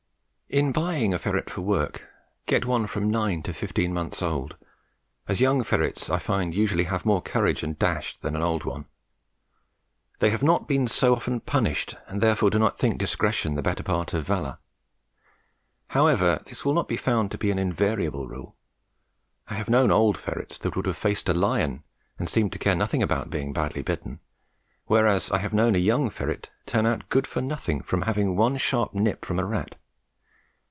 In 0.53 0.73
buying 0.73 1.13
a 1.13 1.17
ferret 1.17 1.49
for 1.49 1.61
work, 1.61 2.09
get 2.45 2.65
one 2.65 2.85
from 2.85 3.09
nine 3.09 3.41
to 3.43 3.53
fifteen 3.53 3.93
months 3.93 4.21
old, 4.21 4.57
as 5.29 5.39
young 5.39 5.63
ferrets 5.63 6.09
I 6.09 6.19
find 6.19 6.53
usually 6.53 6.83
have 6.83 7.05
more 7.05 7.21
courage 7.21 7.63
and 7.63 7.79
dash 7.79 8.17
than 8.17 8.35
an 8.35 8.41
old 8.41 8.65
one. 8.65 8.83
They 10.19 10.29
have 10.29 10.43
not 10.43 10.67
been 10.67 10.87
so 10.87 11.15
often 11.15 11.39
punished 11.39 11.95
and 12.07 12.19
therefore 12.19 12.49
do 12.49 12.59
not 12.59 12.77
think 12.77 12.97
discretion 12.97 13.55
the 13.55 13.61
better 13.61 13.81
part 13.81 14.13
of 14.13 14.27
valour. 14.27 14.57
However 15.87 16.41
this 16.45 16.65
will 16.65 16.73
not 16.73 16.89
be 16.89 16.97
found 16.97 17.31
to 17.31 17.37
be 17.37 17.49
an 17.49 17.57
invariable 17.57 18.27
rule. 18.27 18.57
I 19.47 19.53
have 19.53 19.69
known 19.69 19.89
old 19.89 20.17
ferrets 20.17 20.57
that 20.57 20.75
would 20.75 20.85
have 20.85 20.97
faced 20.97 21.29
a 21.29 21.33
lion 21.33 21.85
and 22.19 22.27
seemed 22.27 22.51
to 22.51 22.59
care 22.59 22.75
nothing 22.75 23.01
about 23.01 23.29
being 23.29 23.53
badly 23.53 23.83
bitten; 23.83 24.19
whereas 24.87 25.31
I 25.31 25.37
have 25.37 25.53
known 25.53 25.75
a 25.75 25.79
young 25.79 26.09
ferret 26.09 26.49
turn 26.65 26.85
out 26.85 27.07
good 27.07 27.25
for 27.25 27.39
nothing 27.39 27.81
from 27.81 28.01
having 28.01 28.35
one 28.35 28.57
sharp 28.57 28.93
nip 28.93 29.23
from 29.23 29.39
a 29.39 29.45
rat. 29.45 29.75